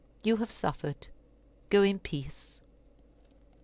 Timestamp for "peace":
1.99-2.59